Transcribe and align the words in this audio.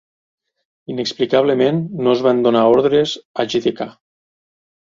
Inexplicablement, 0.93 1.83
no 2.07 2.15
es 2.19 2.25
van 2.29 2.43
donar 2.47 2.65
ordres 2.73 3.15
a 3.45 3.49
G.d.K. 3.55 3.91